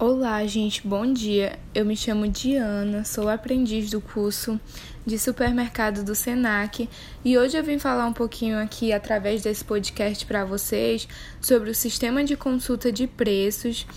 [0.00, 1.58] Olá, gente, bom dia.
[1.74, 4.60] Eu me chamo Diana, sou aprendiz do curso
[5.04, 6.88] de supermercado do SENAC
[7.24, 11.08] e hoje eu vim falar um pouquinho aqui através desse podcast para vocês
[11.40, 13.88] sobre o sistema de consulta de preços,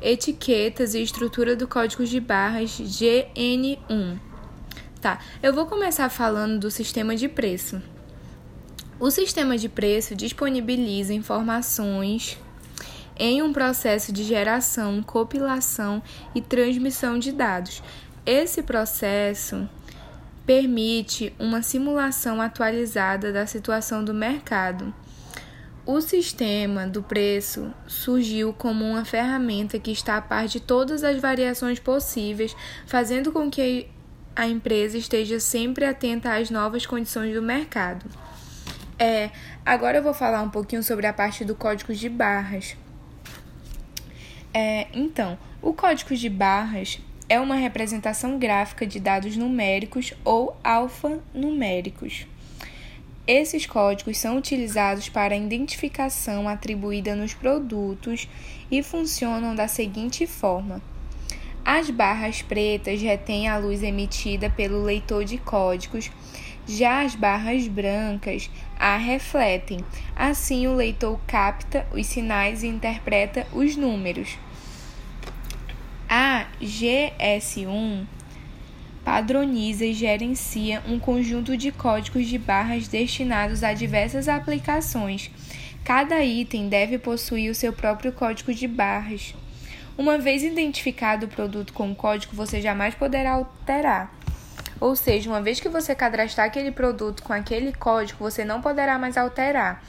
[0.00, 4.16] etiquetas e estrutura do código de barras GN1.
[5.00, 7.82] Tá, eu vou começar falando do sistema de preço.
[9.00, 12.38] O sistema de preço disponibiliza informações
[13.18, 16.02] em um processo de geração, compilação
[16.34, 17.82] e transmissão de dados.
[18.24, 19.68] Esse processo
[20.46, 24.94] permite uma simulação atualizada da situação do mercado.
[25.84, 31.18] O sistema do preço surgiu como uma ferramenta que está a par de todas as
[31.18, 32.54] variações possíveis,
[32.86, 33.88] fazendo com que
[34.36, 38.06] a empresa esteja sempre atenta às novas condições do mercado.
[38.98, 39.30] É,
[39.64, 42.76] agora eu vou falar um pouquinho sobre a parte do código de barras.
[44.52, 52.26] É, então, o código de barras é uma representação gráfica de dados numéricos ou alfanuméricos.
[53.26, 58.26] Esses códigos são utilizados para a identificação atribuída nos produtos
[58.70, 60.80] e funcionam da seguinte forma:
[61.62, 66.10] as barras pretas retêm a luz emitida pelo leitor de códigos,
[66.68, 69.84] já as barras brancas a refletem.
[70.14, 74.36] Assim, o leitor capta os sinais e interpreta os números.
[76.08, 78.06] A GS1
[79.04, 85.30] padroniza e gerencia um conjunto de códigos de barras destinados a diversas aplicações.
[85.82, 89.34] Cada item deve possuir o seu próprio código de barras.
[89.96, 94.17] Uma vez identificado o produto com o código, você jamais poderá alterar.
[94.80, 98.98] Ou seja, uma vez que você cadastrar aquele produto com aquele código, você não poderá
[98.98, 99.82] mais alterar.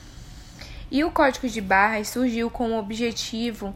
[0.91, 3.75] E o código de barras surgiu com o objetivo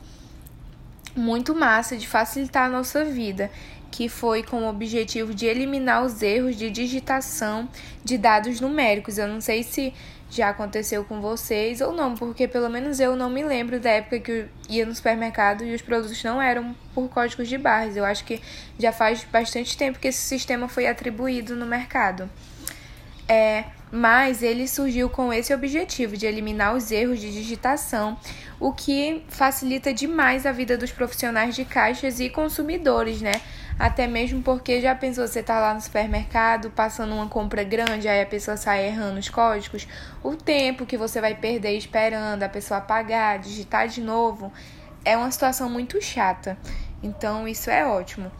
[1.16, 3.52] muito massa de facilitar a nossa vida,
[3.94, 7.70] que foi com o objetivo de eliminar os erros de digitação
[8.04, 9.20] de dados numéricos.
[9.20, 9.94] Eu não sei se
[10.32, 14.20] já aconteceu com vocês ou não, porque pelo menos eu não me lembro da época
[14.20, 17.96] que eu ia no supermercado e os produtos não eram por códigos de barras.
[17.96, 18.42] Eu acho que
[18.80, 22.28] já faz bastante tempo que esse sistema foi atribuído no mercado.
[23.28, 28.18] É, mas ele surgiu com esse objetivo de eliminar os erros de digitação,
[28.60, 33.34] o que facilita demais a vida dos profissionais de caixas e consumidores, né?
[33.78, 38.22] Até mesmo porque já pensou, você tá lá no supermercado passando uma compra grande, aí
[38.22, 39.88] a pessoa sai errando os códigos,
[40.24, 44.52] o tempo que você vai perder esperando a pessoa pagar, digitar de novo,
[45.06, 46.58] é uma situação muito chata.
[47.02, 48.32] Então isso é ótimo.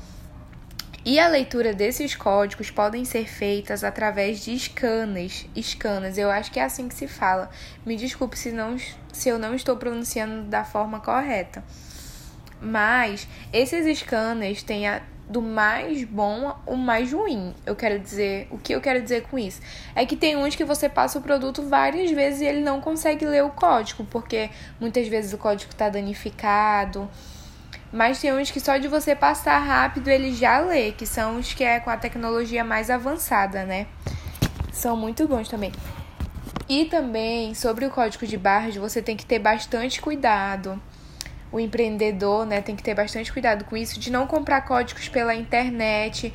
[1.06, 5.46] E a leitura desses códigos podem ser feitas através de scanners.
[5.62, 7.50] Scanners, eu acho que é assim que se fala.
[7.86, 8.78] Me desculpe se, não,
[9.12, 11.62] se eu não estou pronunciando da forma correta.
[12.62, 17.54] Mas esses scanners têm a, do mais bom ao mais ruim.
[17.66, 19.60] Eu quero dizer, o que eu quero dizer com isso?
[19.94, 23.26] É que tem uns que você passa o produto várias vezes e ele não consegue
[23.26, 24.50] ler o código, porque
[24.80, 27.10] muitas vezes o código está danificado
[27.94, 31.54] mas tem uns que só de você passar rápido ele já lê, que são os
[31.54, 33.86] que é com a tecnologia mais avançada, né?
[34.72, 35.72] São muito bons também.
[36.68, 40.82] E também sobre o código de barras, você tem que ter bastante cuidado.
[41.52, 45.36] O empreendedor, né, tem que ter bastante cuidado com isso de não comprar códigos pela
[45.36, 46.34] internet,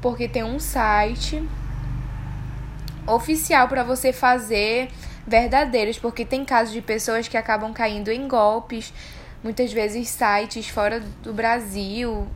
[0.00, 1.46] porque tem um site
[3.06, 4.88] oficial para você fazer
[5.26, 8.90] verdadeiros, porque tem casos de pessoas que acabam caindo em golpes
[9.44, 12.26] muitas vezes sites fora do Brasil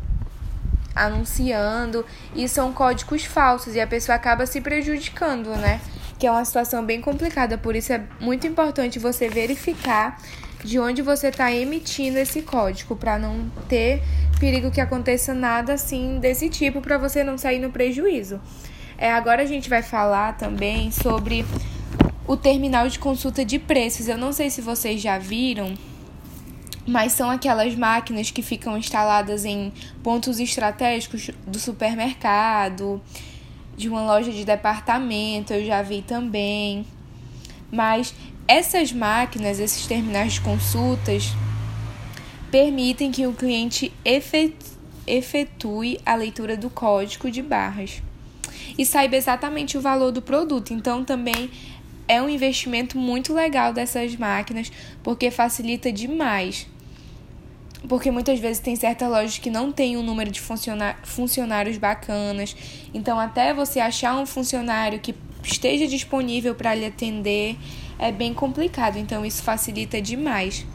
[0.95, 2.05] anunciando
[2.35, 5.81] e são códigos falsos e a pessoa acaba se prejudicando, né?
[6.19, 10.21] Que é uma situação bem complicada, por isso é muito importante você verificar
[10.63, 14.03] de onde você está emitindo esse código para não ter
[14.41, 18.41] perigo que aconteça nada assim desse tipo para você não sair no prejuízo.
[18.99, 21.47] É, agora a gente vai falar também sobre
[22.27, 24.09] o terminal de consulta de preços.
[24.09, 25.75] Eu não sei se vocês já viram,
[26.89, 29.71] mas são aquelas máquinas que ficam instaladas em
[30.03, 32.99] pontos estratégicos do supermercado,
[33.77, 36.87] de uma loja de departamento, eu já vi também.
[37.71, 38.15] Mas
[38.49, 41.31] essas máquinas, esses terminais de consultas,
[42.51, 43.93] permitem que o cliente
[45.07, 48.03] efetue a leitura do código de barras
[48.79, 50.73] e saiba exatamente o valor do produto.
[50.73, 51.51] Então, também
[52.09, 54.73] é um investimento muito legal dessas máquinas,
[55.03, 56.67] porque facilita demais
[57.87, 60.41] porque muitas vezes tem certas lojas que não tem um número de
[61.05, 62.57] funcionários bacanas.
[62.93, 65.15] Então, até você achar um funcionário que
[65.45, 67.57] esteja disponível para lhe atender
[67.99, 68.97] é bem complicado.
[68.97, 70.67] Então, isso facilita demais.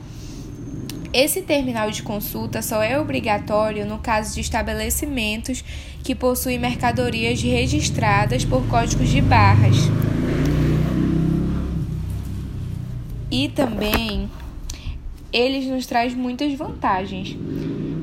[1.12, 5.64] Esse terminal de consulta só é obrigatório no caso de estabelecimentos
[6.04, 9.76] que possuem mercadorias registradas por códigos de barras.
[13.30, 14.30] E também
[15.34, 17.36] eles nos traz muitas vantagens.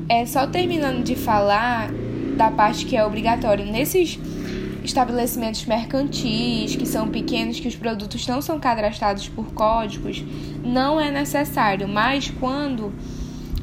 [0.09, 1.89] É só terminando de falar
[2.35, 4.19] da parte que é obrigatório nesses
[4.83, 10.23] estabelecimentos mercantis, que são pequenos, que os produtos não são cadastrados por códigos,
[10.63, 12.93] não é necessário, mas quando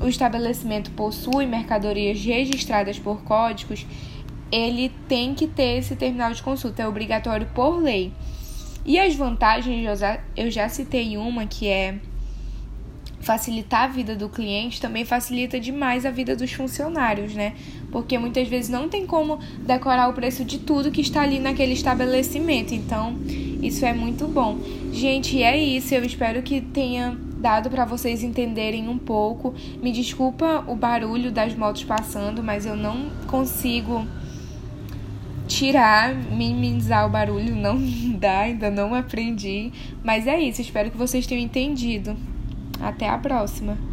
[0.00, 3.84] o estabelecimento possui mercadorias registradas por códigos,
[4.50, 8.12] ele tem que ter esse terminal de consulta, é obrigatório por lei.
[8.84, 9.86] E as vantagens,
[10.36, 11.96] eu já, citei uma que é
[13.20, 17.54] facilitar a vida do cliente também facilita demais a vida dos funcionários, né?
[17.90, 21.72] Porque muitas vezes não tem como decorar o preço de tudo que está ali naquele
[21.72, 22.72] estabelecimento.
[22.72, 23.16] Então,
[23.62, 24.58] isso é muito bom.
[24.92, 25.94] Gente, é isso.
[25.94, 29.54] Eu espero que tenha dado para vocês entenderem um pouco.
[29.82, 34.06] Me desculpa o barulho das motos passando, mas eu não consigo
[35.46, 37.78] tirar, minimizar o barulho, não
[38.18, 39.72] dá, ainda não aprendi.
[40.04, 42.16] Mas é isso, espero que vocês tenham entendido.
[42.80, 43.87] Até a próxima!